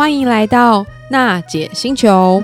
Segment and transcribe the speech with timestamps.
[0.00, 2.42] 欢迎来到娜姐星球。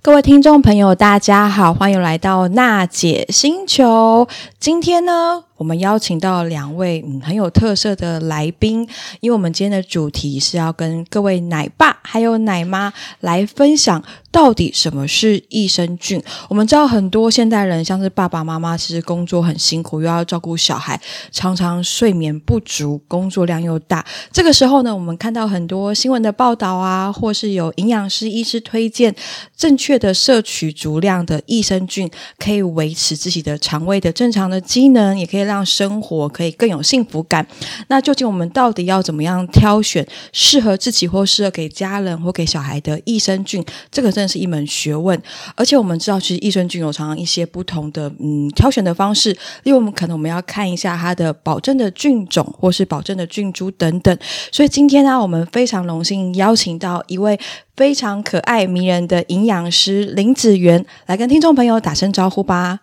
[0.00, 4.28] 各位听众朋友，大家好，欢迎来到娜姐星球。
[4.60, 8.88] 今天呢，我们邀请到两位嗯很有特色的来宾，
[9.18, 14.00] 因为我们今天的主题是要跟各位奶爸还有奶妈来分享
[14.30, 16.22] 到底什么是益生菌。
[16.48, 21.00] 我们知道很多现代人，像是爸爸妈妈，其实工作很辛苦，又要照顾小孩，
[21.32, 24.06] 常常睡眠不足，工作量又大。
[24.30, 29.12] 这个时候呢，我们看到很多新闻的报道啊，或是有营养师、医师推荐
[29.56, 35.47] 正确的摄取足量的益生菌，可以维持自己的肠胃的正常的机能，也可以。
[35.48, 37.44] 让生活可以更有幸福感。
[37.88, 43.64] 那究竟我们到底要怎么样挑选适合自己或适合给家人或给小孩的益生菌？
[43.90, 45.20] 这个真的是一门学问。
[45.56, 49.32] 而且我们知道，其实益生菌有常常一些不同的嗯挑选的方式。
[49.62, 54.16] 例如，我们可能我们要看一下它的保证的菌种，或是保证的菌株等等。
[54.52, 57.38] 所以今天呢，我们非常荣幸邀请到一位
[57.76, 62.80] 非常可爱迷人的营养师林子源来跟听众朋友打声招呼吧。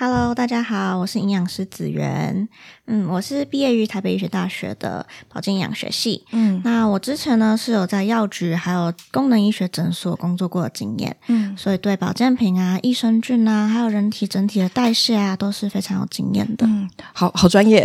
[0.00, 2.48] Hello，大家好，我是营养师子媛。
[2.86, 6.24] 嗯，我是毕业于台北医学大学的保健营养学系。
[6.30, 11.16] 嗯，那我之前呢是有在药局还有功能医学诊所工作过的经验。
[11.26, 16.64] 嗯，所以对保健品啊、益生菌啊，还有人体整体的代谢啊，都是非常有经验的。
[16.64, 17.84] 嗯，好好专业。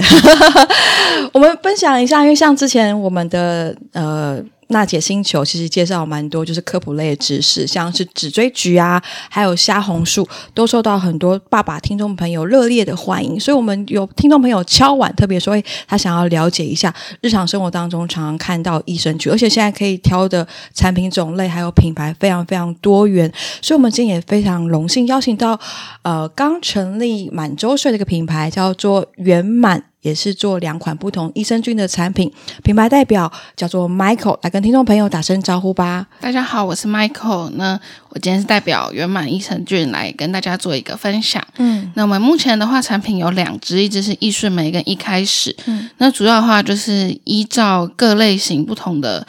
[1.34, 4.40] 我们分享一下，因为像之前我们的呃。
[4.74, 13.40] 娜姐星球其实介绍蛮多，就是科普类的知识，像是紫锥菊啊，还有虾红素，都受到很多爸爸听众朋友热烈的欢迎。
[13.40, 23.32] 所以，我们有听众朋友敲碗，特别说，诶，他想要了解一下日常生活当中常常看到益生菌，而且现在可以挑的产品种类还有品牌非常非常多元。
[23.62, 25.58] 所以，我们今天也非常荣幸邀请到
[26.02, 29.93] 呃刚成立满周岁的一个品牌，叫做圆满。
[30.04, 36.06] 也是做两款不同益生菌的产品，品牌代表叫做 Michael，来跟听众朋友打声招呼吧。
[36.20, 37.50] 大家好，我是 Michael。
[37.56, 37.80] 那
[38.10, 41.42] 我今天是代表圆满益生菌来跟大家做一个分享。
[41.58, 45.56] 嗯，那我们目前的话，产品有两支，一支是益顺酶跟一开始。
[45.66, 49.26] 嗯，那主要的话就是依照各类型不同的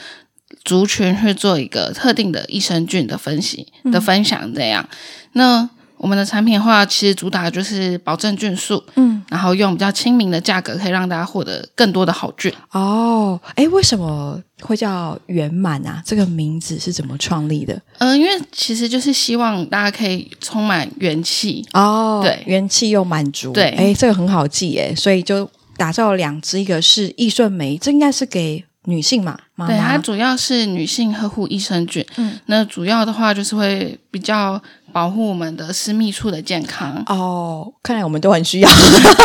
[0.64, 4.84] 族群去做一个特定的益生菌的分析的分享，这样。
[4.90, 4.98] 嗯、
[5.34, 5.70] 那
[6.04, 12.52] 我们的产品的话，其实主打就是保证菌数，嗯，然后用比较亲民的价格，可以让大家获得更多的好菌。
[12.72, 16.02] 哦，哎，为什么会叫圆满啊？
[16.04, 17.72] 这个名字是怎么创立的？
[17.96, 34.62] 嗯、呃，因为其实就是希望大家可以充满元气哦，对，元气又满足，对，哎，这个很好记诶，所以就打造了两支，一个是益顺酶，这应该是给女性嘛，妈妈对，它主要是女性呵护益生菌，嗯，那主要的话就是会比较。
[34.94, 38.70] 保护我们的私密处的健康哦，看来我们都很需要。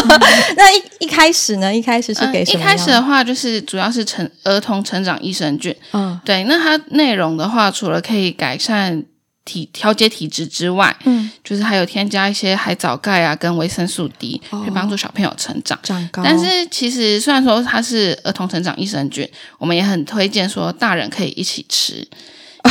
[0.58, 1.74] 那一一开始呢？
[1.74, 2.60] 一开始是给什么？
[2.60, 5.76] 一开始的话，就是主要是成儿童成长益生菌。
[5.92, 6.44] 嗯，对。
[6.46, 9.06] 那它内容的话，除了可以改善
[9.46, 16.24] 体调节体质之外，嗯，就是还有添加一些海藻钙啊，跟维生素 D，可以帮助小朋友成长长高。
[16.24, 22.08] 但是其实虽然说它是儿童成长益生菌，我们也很推荐说大人可以一起吃。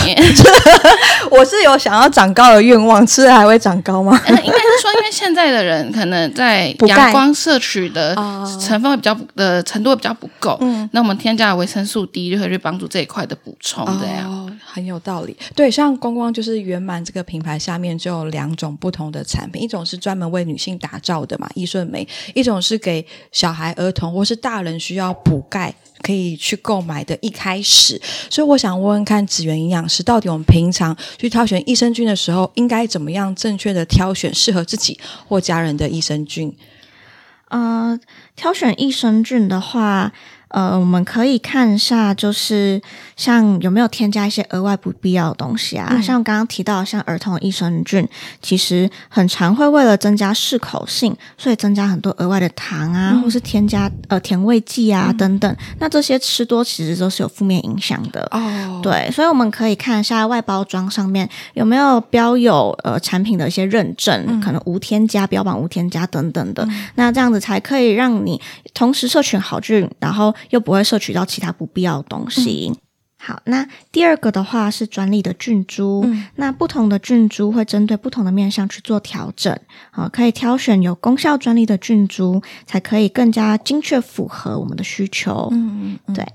[1.31, 4.19] 我是有想要长高的愿望，吃了还会长高吗？
[4.27, 8.15] 嗯， 应该是说，因为现在的人可能在阳光摄取的
[8.61, 15.37] 成分会比较的程度会比较不够，嗯，那我们添加的维生素 D 就会去帮助这一块的补充，这样，哦，很有道理。
[15.55, 25.75] 对，像光光就是圆满这个品牌下面就有两种不同的产品，一种是专门为女性打造的嘛，益顺酶；一种是给小孩、儿童或是大人需要补钙。
[26.03, 28.01] 可以去购买的一开始，
[28.31, 36.55] 所以我想问问看，紫源营养师，到底我们平常去挑选益生菌的时候，应该怎么样正确的挑选适合自己或家人的益生菌？
[37.49, 37.99] 呃，
[38.37, 40.13] 挑选益生菌的话。
[40.49, 42.81] 呃，我们可以看一下，就是
[43.17, 45.89] 像有没有添加一些额外不必要的东西啊？
[45.91, 48.09] 嗯、像刚刚提到，像儿童益生菌，
[48.41, 55.57] 其实很常会为了增加适口性，所以增加很多额外的糖啊，嗯、或是添加呃甜味剂啊、嗯、等等。
[55.81, 58.81] 那这些吃多其实都是有负面影响的哦。
[58.83, 66.65] 对，所以我们可以看一下外包装上面有没有标有呃产品的一些认证，嗯、可能无添加、标榜无添加等等的。
[66.71, 68.41] 嗯、那这样子才可以让你
[68.73, 70.35] 同时摄取好菌，然后。
[70.51, 72.71] 又不会摄取到其他不必要的东西。
[72.71, 72.77] 嗯、
[73.19, 76.03] 好，那第二个的话是专利的菌株。
[76.05, 79.59] 嗯、那不同的菌株会针对不同的面向去做调整。
[79.91, 85.49] 好，可以挑选有功效专利的菌株，才可以更加精确符合我们的需求。
[85.53, 86.27] 嗯嗯，对。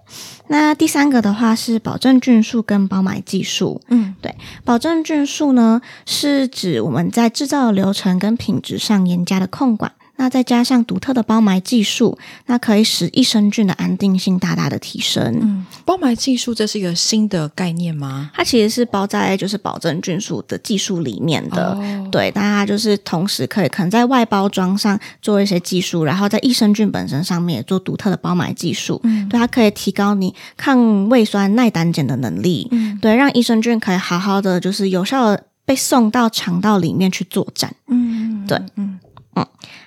[0.48, 3.82] 那第三个的话是保证菌数跟包埋技术。
[3.88, 4.36] 嗯，对。
[4.66, 9.94] 保证菌数呢，是指我们在制造流程跟品质上严加的控管。
[10.16, 15.40] 那再加上独特的包埋技术，那可以使益生菌的安定性大大的提升。
[15.42, 18.30] 嗯，包埋技术这是一个新的概念吗？
[18.34, 21.72] 它其实是包在就是保证菌素的技术里面的。
[21.72, 29.02] 哦、对，但它就是同时可以可能在外包装上做一些技术，然后在益生菌本身上面也做独特的包埋技术。
[29.04, 32.68] 嗯，对，它可以提高你抗胃酸耐胆碱的能力。
[32.72, 37.74] 嗯，对，让益生菌可以好好的就是有效的被送到肠道里面去作战。
[37.88, 38.93] 嗯，对，嗯嗯，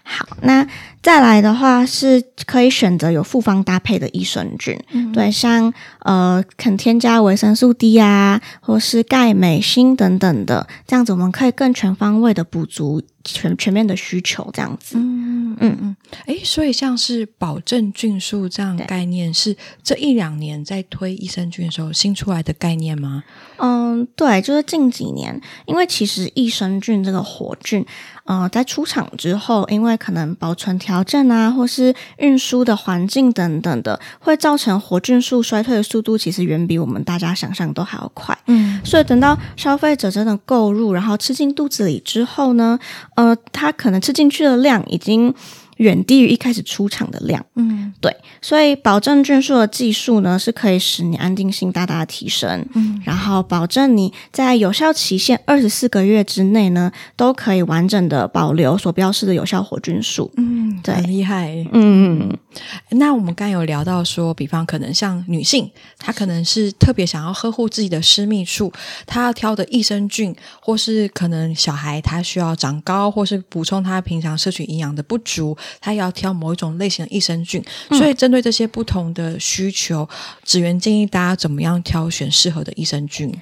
[0.06, 0.67] 好，那。
[1.06, 14.97] 再来的话是可以选择有复方搭配的益生菌，嗯、对，像呃肯添加维生素 D 啊，或是钙、镁、锌等等的，这样子我们可以更全方位的补足全全面的需求，这样子。
[14.99, 15.97] 嗯嗯嗯。
[16.26, 23.23] 诶，所以像是保证菌数这样概念，是这一两年在推益生菌的时候新出来的概念吗？
[23.59, 27.85] 嗯，对，就是近几年，因为其实益生菌这个活菌，
[28.25, 30.95] 呃，在出厂之后，因为可能保存条。
[30.96, 38.37] 保证啊，或是运输的环境等等的，会造成活菌数衰退的速度，其实远比我们大家想象都还要快。
[38.46, 42.78] 嗯，所以等到消费者真的购入，然后吃进肚子里之后呢，
[43.16, 45.34] 呃，他可能吃进去的量已经。
[45.76, 62.19] 远低于一开始出厂的量，嗯，对，所以保证菌数的技术呢，是可以使你安定性大大的提升，嗯，然后保证你在有效期限二十四个月之内呢，都可以完整的保留所标示的有效活菌数，嗯，对，很厉害，嗯。
[62.19, 62.38] 嗯。
[62.90, 68.73] 那我们刚有聊到说，比方可能像女性，她可能是特别想要呵护自己的私密处，
[69.06, 75.56] 她要挑的益生菌，或是可能小孩他需要长高，或是补充他平常摄取营养的不足。
[75.80, 80.08] 他也要挑某一种类型的益生菌，所以针对这些不同的需求，
[80.44, 83.32] 子源建议大家怎么样挑选适合的益生菌。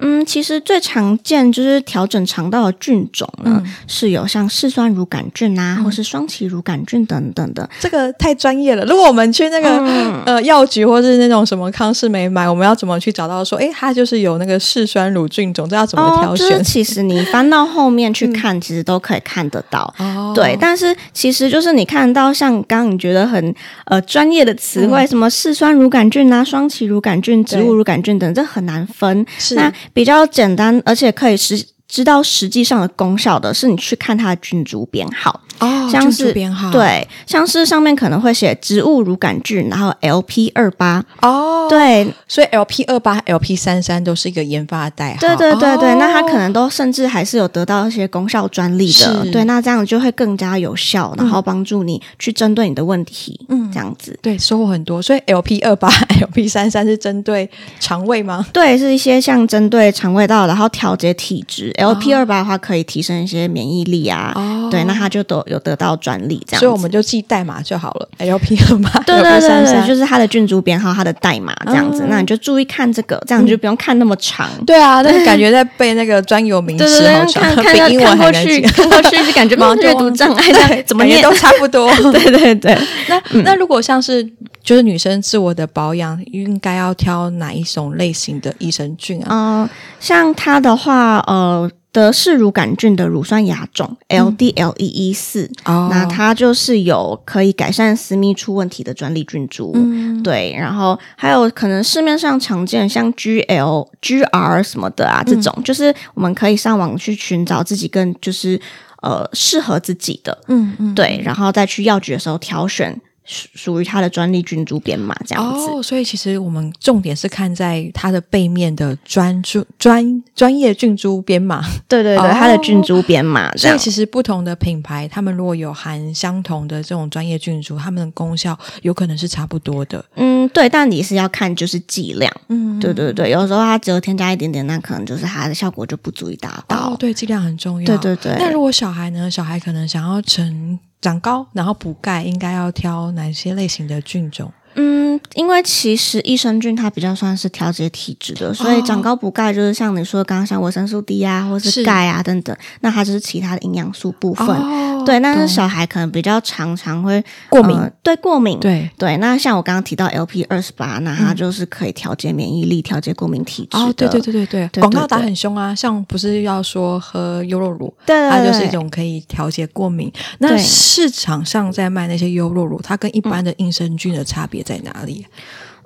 [0.00, 7.68] 嗯，其实最常见就是调整肠道的菌种呢，嗯、是有像嗜酸乳杆菌啊，嗯、或是双歧乳杆菌等等的。
[7.80, 8.84] 这个太专业了。
[8.84, 16.58] 如果我们去那个、嗯、呃药局或是那种什么康氏美买，我们要怎么去找到说，诶，它就是有那个嗜酸乳菌种，这要怎么挑选？
[16.58, 19.92] 哦、其实你翻到后面去看，嗯、其实都可以看得到。
[19.98, 23.54] 哦，对，但是其实就是你看到像刚刚你觉得很
[23.86, 29.26] 呃专业的词汇，嗯、什么嗜酸乳杆菌啊、双歧乳杆菌、植物乳杆菌等，这很难分。
[29.38, 29.72] 是那。
[29.92, 35.40] 比较简单，而且可以实知道实际上的功效的是，你去看它的菌株编号。
[35.60, 45.18] 哦，像是编号对，像是上面可能会写植物乳杆菌，然后 LP 二八哦，对，所以 LP 二八、LP 三三都是一个研发的代号。
[45.18, 49.26] 对对对对，哦、那它可能都甚至还是有得到一些功效专利的。
[49.32, 53.44] 对，那这样就会更加有效，然后帮助你去针对你的问题。
[53.48, 55.02] 嗯，这样子对，收获很多。
[55.02, 55.88] 所以 LP 二八、
[56.20, 57.50] LP 三三是针对
[57.80, 58.46] 肠胃吗？
[58.52, 61.74] 对，是一些像针对肠胃道，然后调节体质。
[61.78, 64.32] LP 二八的话可以提升一些免疫力啊。
[64.36, 65.38] 哦，对，那它就都。
[65.48, 68.08] 有得到专利这样，所以我们就记代码就好了。
[68.18, 72.04] LP 二八， 对对对对，就是它的菌株编号，它的代码这样子。
[72.08, 74.46] 那你就注意看这个，这样你就不用看那么长。
[74.66, 77.42] 对啊，那感觉在背那个专有名词， 好像，
[77.72, 78.60] 比英文还难记。
[78.62, 81.90] 看过去就感觉 阅读障碍，怎么念都差不多。
[82.12, 82.76] 对对对。
[83.08, 84.28] 那那如果像是
[84.68, 89.62] 就是女生自我的保养，应该要挑哪一种类型的益生菌啊？
[89.62, 89.68] 嗯，
[89.98, 91.70] 像它的话，呃。
[91.90, 99.72] 德氏乳杆菌的乳酸亚种 LDLE 一四，那它就是有可以改善私密处问题的专利菌株。
[99.74, 108.60] 嗯、对，然后还有可能市面上常见像 GL、GR 什么的啊，这种、嗯、就是我们可以上网去寻找自己更就是
[109.00, 110.38] 呃适合自己的。
[110.48, 113.00] 嗯嗯，对，然后再去药局的时候挑选。
[113.28, 123.52] 属于它的专利菌株编码这样子，哦，所以其实我们重点是看在它的背面的专注专专业菌株编码，对对对，哦、它的菌株编码。
[123.56, 130.02] 所以其实不同的品牌，他们如果有含相同的这种专业菌株，他们的功效有可能是差不多的。
[130.14, 136.92] 嗯，对，但你是要看就是剂量，嗯，对对对，有时候它只有添加一点点，那可能就是它的效果就不足以达到。
[136.92, 137.86] 哦，对，剂量很重要。
[137.86, 138.36] 对对对。
[138.38, 139.30] 那如果小孩呢？
[139.30, 140.78] 小孩可能想要成。
[141.00, 144.52] 长高，然后补钙，应该要挑哪些类型的菌种？
[144.80, 154.46] 嗯，因为其实益生菌它比较算是调节体质的，所以长高补钙就是像你说的刚刚像维生素 D 啊，或是钙啊等等，那它就是其他的营养素部分。
[154.46, 158.88] 哦、对，但是小孩可能比较常常会过敏，呃、对过敏，对。
[158.96, 159.16] 对。
[159.16, 163.76] 那像我刚刚提到 LP 二十八，那它就是可以调节免疫力、调节过敏体质。
[163.76, 170.12] 哦，对对对对对，广告打很凶啊，像不是要说喝优酪乳，对，对，对，它就是一种可以调节过敏。
[170.38, 175.26] 那市场上在卖那些优酪乳，它跟一般的益生菌的差别在哪里？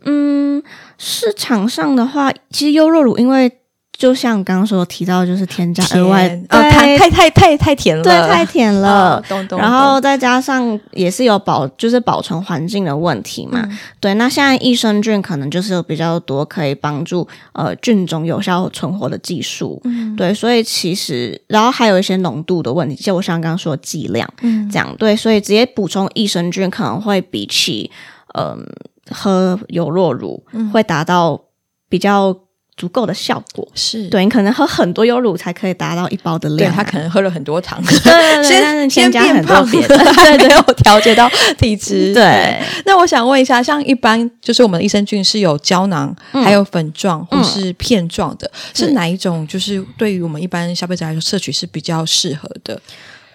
[0.04, 0.60] 嗯，
[0.98, 3.50] 市场上的话，其实优酪乳因为
[3.96, 9.18] 就像刚刚说提到，就是添加额外太太太太太甜了，对，太甜了。
[9.18, 9.60] 哦、懂懂。
[9.60, 13.60] 然后再加上也是有保，就是保存环境的问题嘛。
[13.62, 19.80] 嗯、对，那现在益生菌可能就是有比较多可以帮助呃菌种有效存活的技术。
[19.84, 27.88] 嗯，对，所以其实然后还有一些浓度的问题，就我像刚刚说的剂量，嗯，这样对，所以直接补充益生菌可能会比起
[28.34, 31.40] 嗯、呃、喝优酪乳会达到
[31.88, 32.36] 比较。
[32.74, 42.12] 足够的效果是对，你可能喝很多优乳才可以达到一包的量，对，他可能喝了很多糖， 对对对，但是添加很多别的，对 对，没有调节到体质。
[42.16, 49.46] 对，那我想问一下，像一般就是我们的益生菌是有胶囊，还有粉状或是片状的，是哪一种？
[49.46, 52.80] 就是对于我们一般消费者来说，摄取是比较适合的？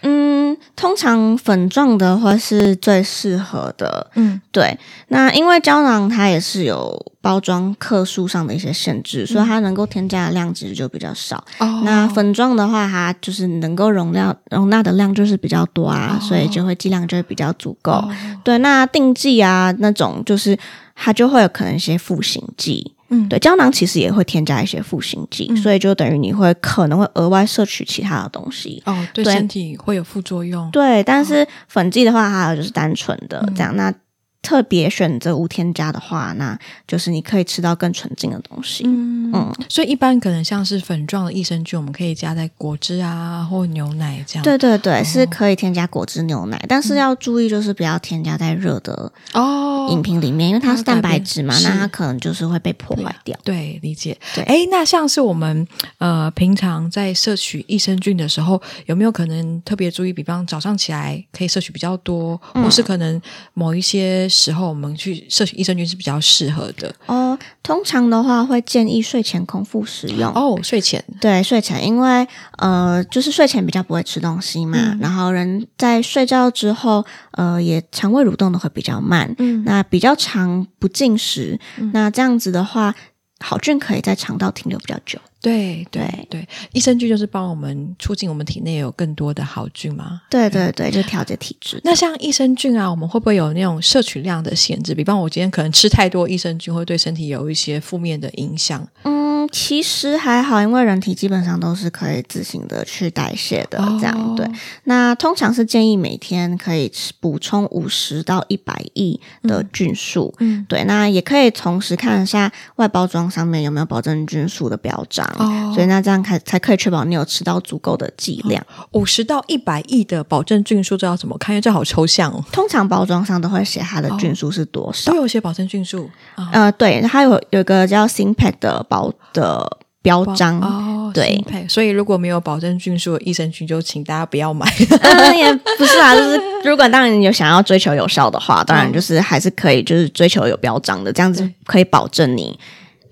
[0.01, 0.36] 嗯，
[0.75, 4.09] 通常粉状的话是最适合的。
[4.15, 4.77] 嗯，对。
[5.09, 11.43] 那因为胶囊它也是有包装克数上的一些限制，嗯、所以它能够添加的量其实就比较少。
[11.59, 11.81] 哦。
[11.83, 17.93] 那粉状的话，它就是能够容量容纳的量就是比较多啊，哦、所以就会剂量就会比较足够。
[17.93, 18.09] 哦、
[18.43, 20.57] 对，那定剂啊那种就是
[20.95, 22.93] 它就会有可能一些复形剂。
[23.09, 30.69] 嗯，对，胶囊其实也会添加一些赋形剂，嗯、所以就等于你会可能会额外摄取其他的东西哦，对，对身体会有副作用。
[30.71, 33.93] 对，但是粉剂的话，还有就是单纯的、嗯、这样那。
[34.41, 38.83] 特别选择无添加的话，那就是你可以吃到更纯净的东西。
[38.85, 44.43] 嗯嗯，所以一般可能像是粉状的益生菌，我们可以加在果汁啊或牛奶这样。
[44.43, 53.37] 对对对，哦、是可以添加果汁、牛奶，但是要注意就是不要添加在热的哦饮品里面，哦、因为它是蛋白质嘛，那它可能就是会被破坏掉。
[53.43, 54.17] 对，对，理解。
[54.33, 55.67] 对，哎，那像是我们
[55.97, 60.13] 呃平常在摄取益生菌的时候，有没有可能特别注意？
[60.13, 63.21] 比方早上起来可以摄取比较多，嗯、或是可能
[63.53, 64.26] 某一些。
[64.27, 67.37] 时候我们去摄取益生菌是比较适合的哦。
[67.61, 70.57] 通常的话会建议睡前空腹食用哦。
[70.63, 82.95] 睡前对睡前，因为呃，就是睡前比较不会吃东西嘛，嗯、然后人在睡觉之后，呃，也肠胃蠕动的会比较慢，嗯，那比较长不进食，嗯、那这样子的话，
[83.39, 85.19] 好菌可以在肠道停留比较久。
[85.47, 90.21] 对对对，益生菌就是帮我们促进我们体内有更多的好菌嘛。
[90.29, 91.79] 对对对，就调节体质。
[91.83, 94.93] 那像益生菌啊，我们会不会有那种摄取量的限制？
[94.93, 98.85] 比方我今天可能吃太多益生菌，会对身体有一些负面的影响？
[99.03, 104.45] 嗯，其实还好，因为人体基本上都是可以自行的去代谢的，哦、这样对。
[104.83, 110.33] 那通常是建议每天可以补充五十到一百亿的菌数。
[110.39, 110.83] 嗯，对。
[110.83, 115.25] 那也可以同时看一下外包装上面有没有保证菌数的标章。
[115.37, 118.65] 哦，所以那这样才才可以确保你有吃到足够的剂量。
[118.91, 121.53] 五十到一百亿的保证菌数，这要怎么看？
[121.53, 122.43] 因为这好抽象哦。
[122.51, 126.09] 通常包装上都会写它的菌数是多少，都有写保证菌数。
[126.51, 131.11] 呃，对，它有有个叫 Synpack 的保的标章哦。
[131.13, 134.69] 对，所以如果没有保证菌数的益生菌，就请大家不要买。
[135.01, 142.59] 嗯，也不是啊，就是如果当然你有想要追求有效的话，当然就是还是可以，就是追求有标章的，这样子可以保证你。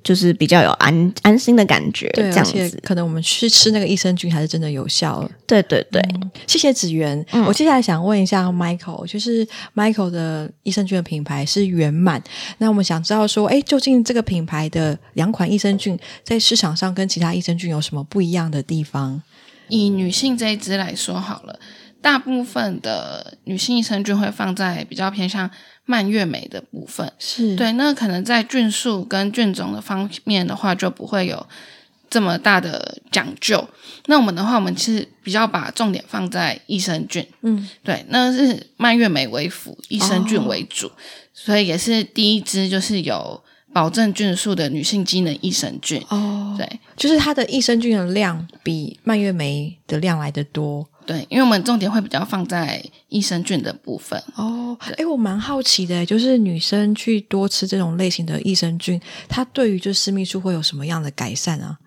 [0.05, 2.79] 就是比较有安安心的感觉，对，这样子。
[2.83, 5.27] 可能我们去吃那个益生菌还是真的有效。
[5.47, 7.25] 对对对，嗯、谢谢子源。
[7.31, 9.43] 嗯、我接下来想问一下 Michael，就是
[9.73, 12.23] Michael 的益生菌的品牌是圆满。
[12.59, 19.23] 那我们想知道说，哎，究竟这个品牌的两款益生菌在市场上跟其他益生菌有什么不一样的地方？
[19.69, 21.59] 以女性这一支来说好了，
[21.99, 25.49] 大部分的女性益生菌会放在比较偏向。
[25.85, 27.11] 蔓越莓的部分。
[27.19, 27.55] 是。
[27.55, 31.45] 对，那可能在菌数跟菌种的方面的话，就不会有
[32.09, 33.67] 这么大的讲究。
[34.07, 40.91] 那我们的话，我们其实比较把重点放在益生菌，嗯，对，那是蔓越莓为辅，益生菌为主，哦、
[41.33, 46.01] 所以也是第一支就是有保证菌素的女性机能益生菌。
[46.09, 50.87] 哦，对，就是它的益生菌的量比蔓越莓的量来的多。
[51.05, 54.77] 对，因为我们重点会比较放在益生菌的部分哦。
[54.97, 61.77] 哎，我蛮好奇的，就是女生去多吃这种类型的益生菌，它对于就私密处会有什么样的改善啊？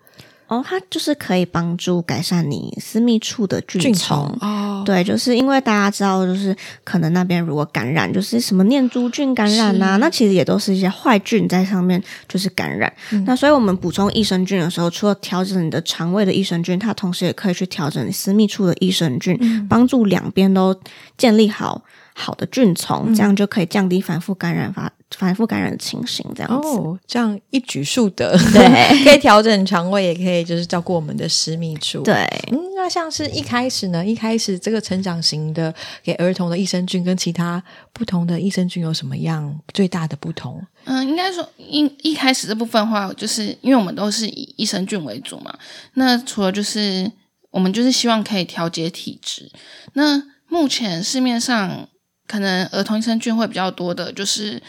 [0.49, 4.35] 哦，它就是可以帮助改善你私密处的菌虫。
[4.41, 12.91] 哦，对，就是因为大家知道，就是可能那边如果感染，就是什么念珠菌感染呐、啊，那其实也都是一些坏菌在上面就是感染。
[13.11, 20.75] 嗯、那所以我们补充益生菌的时候，除了调整你的肠胃的益生菌，它同时也可以去调整你私密处的益生菌，嗯、帮助两边都
[21.15, 21.81] 建立好
[22.15, 26.67] 好的菌虫，这样就可以降低反复感染发反复感染的情形，这样子。
[26.67, 28.63] 哦，这样一举数得，对，
[29.03, 32.03] 可以调整肠胃，也可以就是照顾我们的私密处。
[32.03, 32.13] 对，
[32.51, 35.73] 嗯，那像是一开始呢，一开始这个成长型的
[36.03, 37.61] 给儿童的益生菌，跟其他
[37.91, 40.63] 不同的益生菌有什么样最大的不同？
[40.85, 45.57] 嗯，应该说一一开始这部分的话，就是因为我们都是以益生菌为主嘛。
[45.95, 47.11] 那除了就是
[47.51, 49.51] 我们就是希望可以调节体质。
[49.93, 51.87] 那目前市面上
[52.27, 54.61] 可能儿童益生菌会比较多的，就是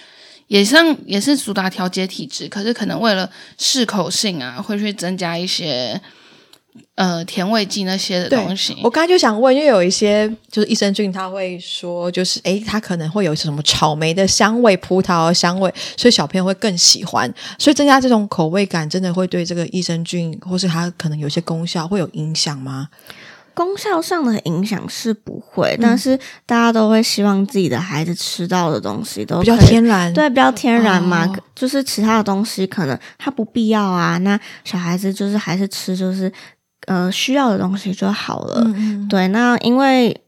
[0.50, 6.00] 也像也是主打调节体质，可是可能为了适口性啊，会去增加一些。
[6.95, 17.33] 呃，甜味剂那些的东西，我刚才就想问，因为有一些就是益生菌，他会说，就是诶，它可能会有什么草莓的香味、葡萄的香味，所以小朋友会更喜欢。
[17.59, 22.88] 所以增加这种口味感，真的会对这个益生菌，或是它可能有些功效会有影响吗？
[23.54, 31.26] 功效上的影响是不会，嗯，但是大家都会希望自己的孩子吃到的东西都比较天然，对，比较天然嘛。
[31.26, 34.19] 哦，就是其他的东西可能它不必要啊。
[34.19, 36.33] 那小孩子就是还是吃，就是。
[36.87, 38.62] 呃，需要的东西就好了。
[38.64, 40.19] 嗯嗯对，那因为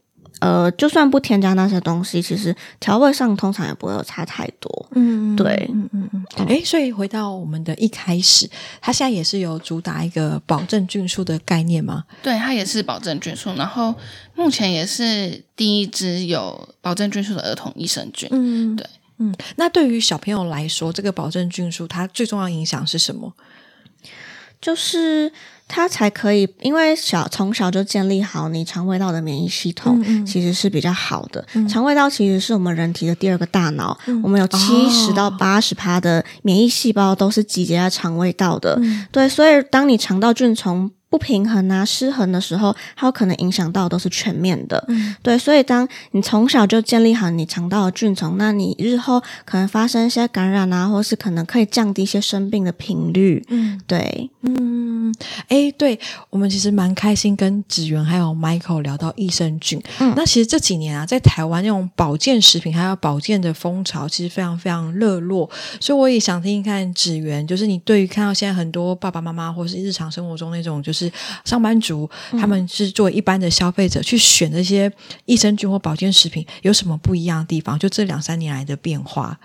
[0.43, 4.89] 呃，就算不添加那些东西，其实调味上通常也不会有差太多。
[4.91, 6.25] 嗯，对，嗯嗯嗯。
[6.35, 8.49] 哎、欸，所以回到我们的一开始，
[8.81, 12.03] 它现在也是有主打一个保证菌素的概念吗？
[12.21, 13.95] 对，它也是保证菌素，然后
[14.35, 18.27] 目前也是第一支有保证菌素的儿童益生菌。
[18.33, 18.85] 嗯，对，
[19.19, 19.33] 嗯。
[19.55, 23.33] 那对于小朋友来说，这个保证菌素它最重要影响是什么？
[24.59, 25.31] 就是。
[25.67, 31.43] 它才可以，因为小从小就建立好你肠胃道的免疫系统，嗯嗯，其实是比较好的。
[31.53, 38.77] 嗯、肠胃道其实是我们人体的第二个大脑，嗯、我们有七十到八十趴的免疫细胞都是集结在肠胃道的。
[38.81, 44.83] 嗯、对，所以当你肠道菌虫不平衡啊、失衡的时候，它有可能影响到都是全面的。
[44.87, 53.43] 嗯，对，所以当你从小就建立好你肠道的菌虫，那你日后可能发生一些感染啊，或是可能可以降低一些生病的频率。
[53.49, 54.92] 嗯，对，嗯，
[55.47, 59.81] 诶，对，我们其实蛮开心跟子源还有 Michael 聊到益生菌。
[59.99, 65.49] 嗯，那其实这几年啊，在台湾那种保健食品还有保健的风潮，其实非常非常热络。
[65.79, 71.11] 所以我也想听一看子源，就是你对于看到现在很多爸爸妈妈或是日常生活中那种就是。
[71.45, 74.91] 上班族他们是作为一般的消费者去选这些
[75.25, 77.77] 益生菌或保健食品，有什么不一样的地方？
[77.77, 79.39] 就这两三年来的变化，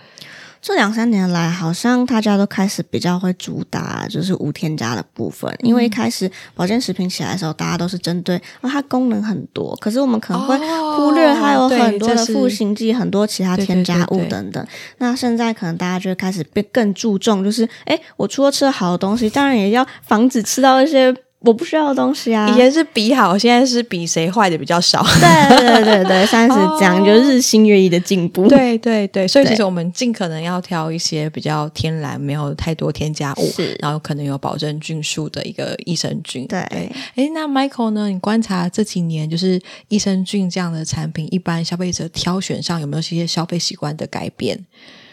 [0.60, 10.58] 这两三年来好像大家都开始比较会主打就是无添加的部分，因为一开始保健食品起来的时候，大家都是针对啊它功能很多，可是我们可能会
[10.96, 14.66] 忽略它有很多的赋形剂、很多其他添加物等等。
[14.98, 21.14] 那现在可能大家就会开始变更注重，就是哎，我除了吃了好的东西，当然也要防止吃到一些。
[21.40, 22.48] 我不需要的东西啊！
[22.50, 25.04] 以前是比好，现在是比谁坏的比较少。
[25.20, 28.48] 对对对对， 三十这样就日新月异的进步。
[28.48, 36.44] 对对对，所以其实我们尽可能要挑一些比较天然、没有太多添加物，是然后可能有保证菌数的一个益生菌。
[36.48, 36.90] 对，哎，
[37.32, 38.08] 那 Michael 呢？
[38.08, 44.58] 你观察这几年，就是益生菌这样的产品，一般消费者挑选上有没有一些消费习惯的改变？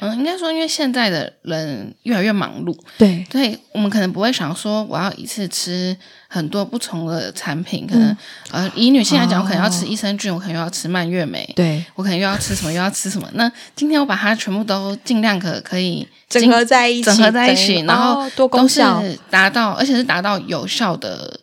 [0.10, 5.96] 嗯，应该说，因为现在的人越来越忙碌，对，所以我们可能不会想说，我要一次吃
[6.28, 7.86] 很多不同的产品。
[7.88, 8.10] 可能、
[8.52, 13.28] 嗯、呃，以女性来讲，可能要吃益生菌，我可能又要吃蔓越莓，对，我可能又要吃什么，又要吃什么。
[13.34, 21.40] 那今天我把它全部都尽量可可以整合在一起，整合在一起，然后多功效，达到，而且是达到有效的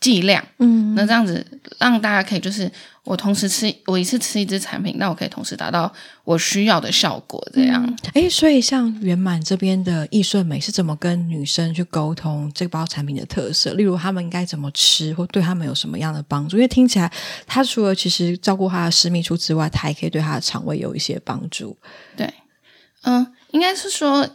[0.00, 0.44] 剂量。
[0.58, 1.46] 嗯，那这样子
[1.78, 2.70] 让大家可以就是。
[3.04, 5.90] 我同时吃，我一次吃一支产品，那我可以同时达到
[6.24, 7.82] 我需要的效果，这样。
[8.12, 13.72] 哎、嗯，所以像圆满这边的易顺美是怎么跟女生去沟通这包产品的特色？
[13.72, 16.58] 例如，他们应该怎么吃，或对他们有什么样的帮助？
[16.58, 17.10] 因为听起来，
[17.46, 21.74] 他除了其实照顾他的私密处之外，他还可以对他的肠胃有一些帮助。
[22.14, 22.30] 对，
[23.04, 24.28] 嗯，应该是说。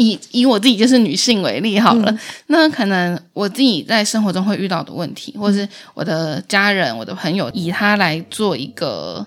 [0.00, 9.26] 以以我自己就是女性为例好了，嗯、那可能我自己在生活中会遇到的问题，或是我的家人、我的朋友，以他来做一个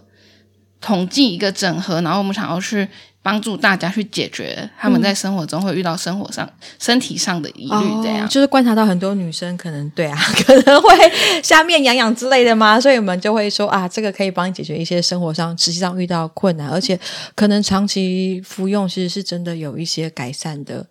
[0.81, 2.87] 统计、一个整合，然后我们想要去。
[3.23, 10.89] 帮助大家去解决他们在生活中会遇到生活上、嗯、身体上的疑虑，这样、哦、就是观察到很多女生可能对啊， 可能会
[11.41, 16.99] 下面痒痒之类的嘛，所以我们就会说啊，这个可以帮你解决一些生活上实际上遇到困难，而且
[17.33, 20.85] 可能长期服用其实是真的有一些改善的。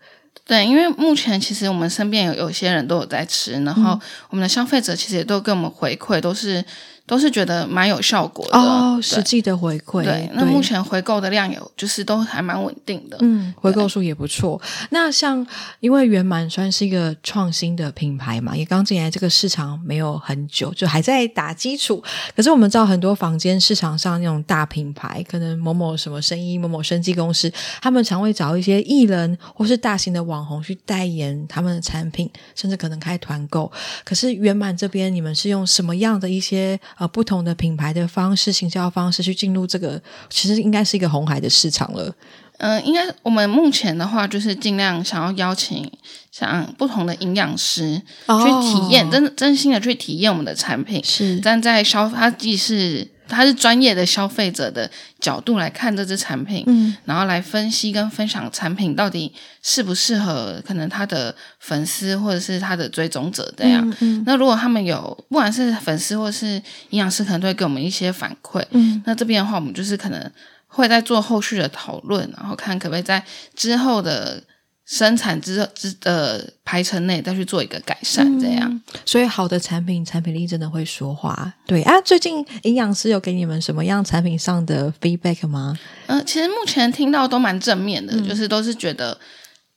[0.44, 6.62] 对，因为目前其实我们身边有有些人都有在吃，然后我们的消费者其实也都跟我们回馈，都是
[7.04, 10.04] 都是觉得蛮有效果的哦，实际的回馈。
[10.04, 14.60] 对，那目前回购的量有，就是都还蛮稳定的，嗯，回购数也不错。
[14.90, 15.44] 那像
[15.80, 22.02] 因为圆满算是一个创新的品牌嘛，也刚进来这个市场没有很久，就还在打基础。
[22.36, 33.70] 可是我们知道很多房间市场上那种大品牌，可能某某什么生意、某某生技公司，他们常会找一些艺人或是大型的网红去代言他们的产品，甚至可能开团购。
[34.04, 36.78] 可是圆满这边，你们是用什么样的一些？
[36.96, 42.14] 呃，不同的品牌的方式、行销方式去进入这个，其实应该是一个红海的市场了。
[42.58, 45.90] 嗯、呃，应该我们目前的话，就是尽量想要邀请
[46.30, 51.02] 像不同的营养师去体验，哦、真真心的去体验我们的产品。
[51.04, 53.11] 是站在消，他既是。
[53.32, 63.88] 他是专业的消费者的角度来看这支产品，嗯，然后来分析跟分享产品到底适不适合可能他的粉丝或者是他的追踪者这样。
[63.90, 66.54] 嗯嗯、那如果他们有不管是粉丝或是
[66.90, 68.64] 营养师，可能都会给我们一些反馈。
[68.70, 70.30] 嗯，那这边的话，我们就是可能
[70.68, 73.24] 会在做后续的讨论，然后看可不可以在
[73.56, 74.42] 之后的。
[74.84, 78.82] 生产之之的排程内再去做一个改善，这样、嗯。
[79.06, 81.52] 所以好的产品，产品力真的会说话。
[81.66, 85.78] 对啊，最近营养师有给你们什么样产品上的 feedback 吗？
[86.06, 89.18] 嗯、呃，其实目前听到都蛮正面的，嗯、就是都是觉得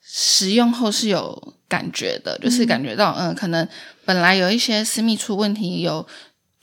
[0.01, 3.67] 使用后是有感觉的，就是感觉到嗯、呃，可能
[4.03, 6.05] 本来有一些私密处问题有。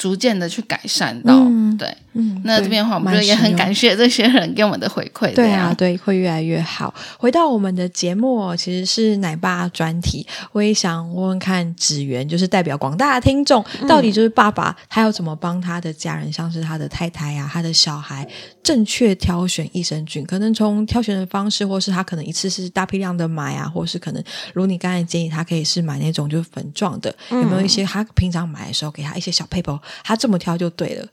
[0.02, 6.92] 逐渐的去改善到，嗯、对，嗯，那这边的话，我们就也很感谢这些人给我们的回馈，对啊，对，会越来越好。
[7.16, 18.26] 回到我们的节目，其实是奶爸专题，我也想问问看子源，就是代表广大的听众，到底就是爸爸他要怎么帮他的家人，像是他的太太啊，他的小孩，
[18.60, 20.26] 正确挑选益生菌？
[20.26, 24.20] 可能从挑选的方式，或是他可能一次是大批量的买啊，或是可能
[24.52, 29.80] 如你刚才建议，他可以是买那种就是粉状的，嗯、有没有一些他平常买的时候给他一些小配方？
[30.04, 31.06] 他这么挑就对了。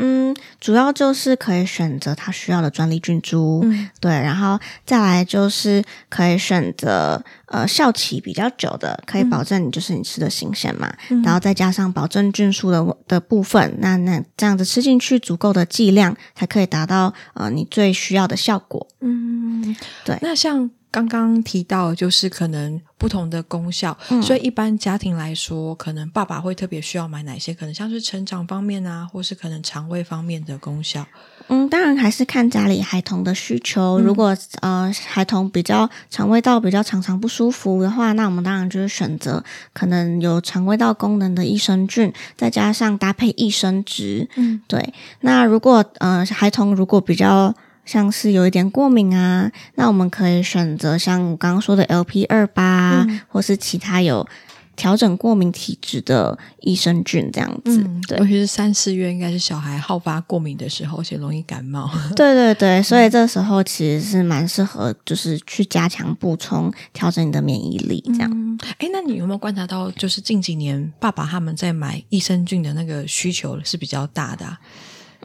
[0.00, 18.86] 嗯，主要就是可以选择他需要的专利菌株，嗯、对，然后再来就是可以选择呃效期比较久的，可以保证你就是你吃的新鲜嘛，嗯、然后再加上保证菌数的的部分，那那这样子吃进去足够的剂量，才可以达到呃你最需要的效果。
[19.00, 20.16] 嗯，对。
[20.22, 20.70] 那像。
[21.06, 27.54] 刚刚提到就是可能不同的功效，嗯、所以一般家庭来说，可能爸爸会特别需要买哪些？
[27.54, 31.06] 可能像是成长方面啊，或是可能肠胃方面的功效。
[31.50, 33.98] 嗯，当然还是看家里孩童的需求。
[33.98, 44.28] 嗯、如果呃孩童比较肠胃道比较常常不舒服的话，那我们当然就是选择可能有肠胃道功能的益生菌，再加上搭配益生值。
[44.36, 44.92] 嗯，对。
[45.20, 47.54] 那如果呃孩童如果比较
[47.88, 54.28] 像是有一点过敏啊，那我们可以选择像我刚刚说的 LP 二八，嗯、或是其他有
[54.76, 57.78] 调整过敏体质的益生菌这样子。
[57.78, 61.90] 嗯、对，尤其是三四月，应该是小孩好发过敏的时候，而且容易感冒。
[62.14, 68.30] 对对对，所以这时候其实是蛮适合，就是去加强补充，调整你的免疫力这样。
[68.76, 74.60] 哎、嗯，那你有没有观察到，就是近几年爸爸他们在买益生菌的那个需求是比较大的、啊？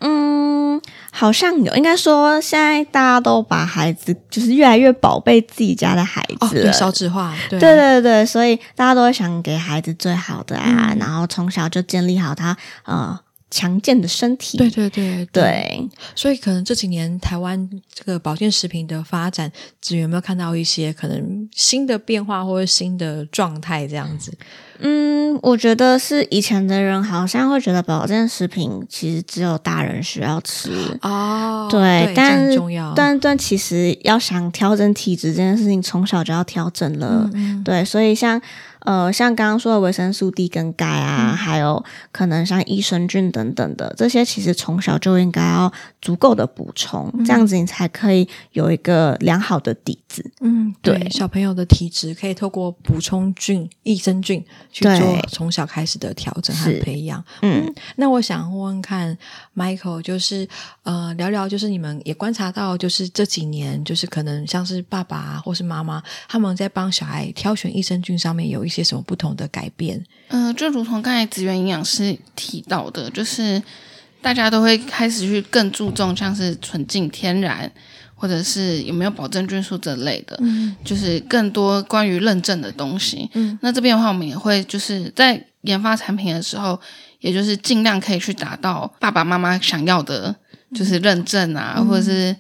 [0.05, 13.17] 嗯，好像有，应该说现在大家都把孩子就是越来越宝贝自己家的孩子，哦，对，少子化，对，对对对，所以大家都会想给孩子最好的啊，嗯、然后从小就建立好他呃
[13.49, 24.35] 强健的身体，对对对对，对，所以可能这几年台湾这个保健食品的发展，芷媛有没有看到一些可能新的变化或者新的状态这样子？
[24.72, 24.72] 嗯，
[25.41, 32.49] 我觉得是以前的人好像会觉得保健食品其实只有大人需要吃哦，对，对但
[32.95, 38.41] 但但其实要想调整体质这件事情，从小就要调整了，嗯嗯对，所以像。
[38.85, 50.31] 呃，像刚刚说的维生素 D 跟钙啊，嗯、还有可能像益生菌等等的这些，其实从小就应该要足够的补充，嗯、这样子你才可以有一个良好的底子。
[50.41, 51.09] 嗯，对，对。
[51.09, 57.23] 小朋友的体质可以透过补充菌、益生菌去做从小开始的调整和培养。
[57.41, 59.17] 嗯，嗯，那我想问问看
[59.55, 60.47] ，Michael，就是
[60.83, 68.83] 呃，聊聊就是你们也观察到，就是这几年，就是可能像是爸爸或是妈妈他们在帮小孩挑选益生菌上面有一些。
[68.83, 70.03] 什么不同的改变？
[70.27, 73.63] 嗯、呃，就如同刚才职源营养师提到的，就是
[74.21, 77.71] 大家都会开始去更注重像是纯净天然，
[78.13, 83.29] 或者是有没有保证菌素这类的，嗯，就是更多关于认证的东西。
[83.33, 86.79] 嗯，那这边的话，我们也会就是在研发产品的时候，
[87.21, 90.36] 也就是尽量可以去达到爸爸妈妈想要的，
[90.75, 92.36] 就是认证啊，嗯、或者是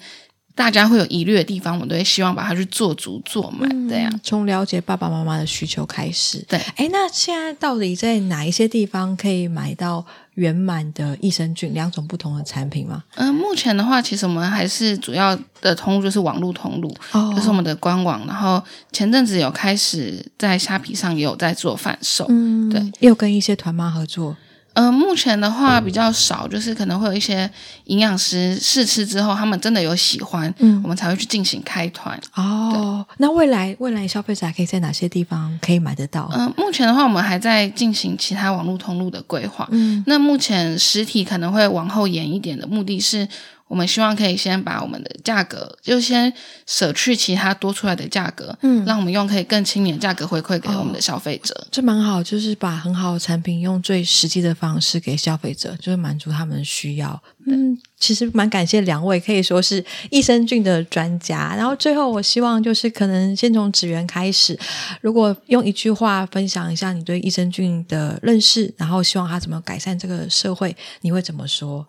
[0.55, 4.19] 大家会有疑虑的地方，我们都会希望把它去做足做满，这样。
[4.23, 6.45] 从了解爸爸妈妈的需求开始。
[6.47, 13.03] 对，哎，那现在到底在哪一些地方可以买到圆满的益生菌两种不同的产品吗？
[13.15, 18.23] 嗯、呃，目前的话，其实我们还是主要的通路就是网络通路，哦、就是我们的官网。
[18.27, 24.35] 然后前阵子有开始在虾皮上也有在做贩售，嗯，对，也有跟一些团妈合作。
[24.73, 27.49] 呃，目前的话比较少，就是可能会有一些
[27.85, 32.19] 营养师试吃之后，他们真的有喜欢，嗯，我们才会去进行开团。
[32.35, 36.29] 哦，那未来未来消费者还可以在哪些地方可以买得到？
[36.33, 39.67] 嗯、呃，目前的话，我们还在进行其他网络通路的规划。
[39.71, 43.27] 嗯，那目前实体可能会往后延一点的目的是。
[43.67, 46.31] 我们希望可以先把我们的价格，就先
[46.67, 51.55] 舍去其他多出来的价格，嗯，让我们用可以更亲民的价格回馈给我们的消费者。
[51.55, 57.19] 哦，这蛮好，就是把很好的产品用最实际的方式给消费者，就是满足他们的需要。
[57.47, 61.55] 嗯，其实蛮感谢两位，可以说是益生菌的专家。
[61.57, 64.57] 然后最后，我希望就是可能先从芷媛开始，
[65.01, 71.87] 如果用一句话分享一下你对益生菌的认识，然后希望它怎么改善这个社会，你会怎么说？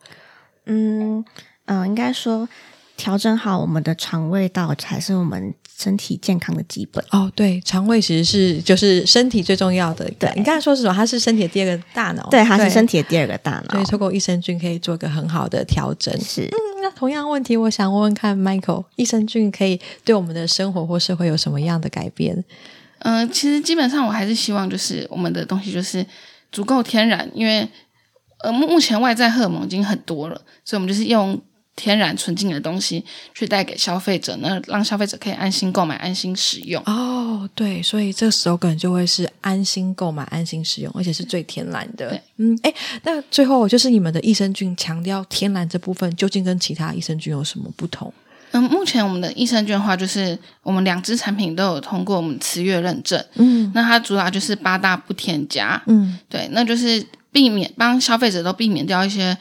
[0.65, 1.23] 嗯。
[1.67, 2.49] 嗯、呃，应该说
[2.97, 7.31] 调整好我们的肠胃道才是我们身体健康的基本哦。
[7.35, 10.09] 对，肠胃其实是就是身体最重要的。
[10.19, 10.95] 对，你刚才说是什么？
[10.95, 12.29] 它是身体的第二个大脑。
[12.31, 13.73] 对，它是身体的第二个大脑。
[13.73, 16.17] 所以，透过益生菌可以做一个很好的调整。
[16.21, 16.43] 是。
[16.43, 22.45] 嗯，那同样问题，我想问问看，Michael，益生菌可以对我们的生活或社会有什么样的改变？
[23.01, 26.07] 嗯、呃，其实基本上我还是希望，就是我们的东西就是
[26.53, 27.69] 足够天然，因为
[28.45, 31.43] 呃，目目前外在荷尔蒙已经很多了，所以我们就是用。
[31.77, 36.81] 天然纯净的东西去带给消费者，那让消费者可以安心购买、安心使用。
[36.87, 42.09] 哦，对，所以这个 slogan 就会是安心购买、安心使用，而且是最天然的。
[42.11, 48.13] 对，嗯，哎，那最后就是你们的益生菌强调天然这部分，究竟跟其他益生菌有什么不同？
[48.53, 53.21] 嗯，目前我们的益生菌的话，就是我们两支产品都有通过我们慈悦认证。
[53.35, 55.83] 嗯，那它主打就是八大不添加。
[55.87, 59.37] 嗯，对，那就是避免帮消费者都避免掉一些。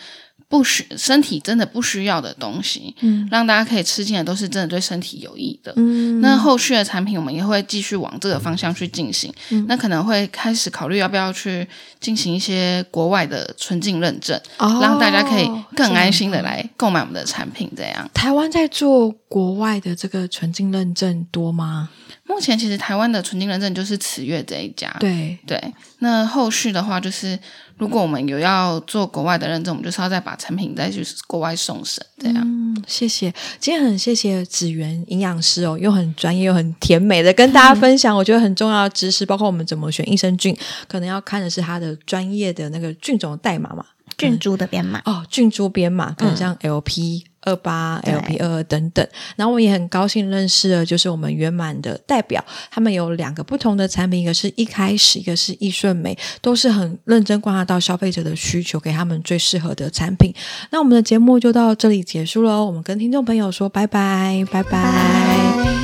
[0.54, 6.22] 不需身体真的不需要的东西，嗯，让大家可以吃进来都是真的对身体有益的，嗯。
[6.22, 11.68] 那后续的产品我们也会继续往这个方向去进行，嗯，那可能会开始考虑要不要去
[12.00, 17.68] 进行一些国外的纯净认证，哦，让大家可以更安心的来购买我们的产品。
[17.76, 21.90] 这样，台湾在做国外的这个纯净认证多吗？
[22.26, 25.60] 目前其实台湾的纯净认证就是慈悦这一家，对对。
[25.98, 27.40] 那后续的话就是。
[27.78, 32.42] 如果我们有要做国外的认证，我们就是要再把产品再去国外送审，这样。
[32.46, 40.56] 嗯，谢谢，今天很谢谢子源营养师哦，又很专业又很甜美的跟大家分享，我觉得很重要的知识，包括我们怎么选益生菌，
[40.88, 43.86] 可能要看的是它的专业的那个菌种的代码嘛，
[44.18, 47.26] 菌株的编码哦，菌株编码，可能像 LP。
[47.46, 60.34] 二八 LP 二二等等，然后我也很高兴认识了，就是我们圆满的代表，他们有两个不同的产品，一个是一开始，一个是易顺美，都是很认真观察到消费者的需求，给他们最适合的产品。
[60.72, 64.72] 那我们的节目就到这里结束喽，我们跟听众朋友说拜拜，拜拜。
[64.72, 65.83] 拜拜。